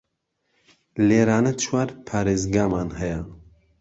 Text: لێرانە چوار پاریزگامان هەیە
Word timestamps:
لێرانە 1.07 1.53
چوار 1.63 1.89
پاریزگامان 2.07 2.89
هەیە 2.99 3.21